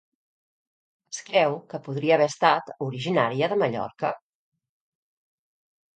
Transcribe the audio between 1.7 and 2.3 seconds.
que podria haver